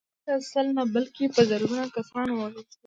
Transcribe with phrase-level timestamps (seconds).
[0.25, 2.77] هلته سل نه بلکې په زرګونه کسان ووژل شول